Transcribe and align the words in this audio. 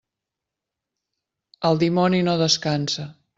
El 1.69 1.79
dimoni 1.85 2.23
no 2.31 2.35
descansa. 2.45 3.07